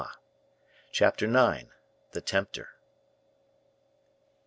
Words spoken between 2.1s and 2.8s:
The Tempter.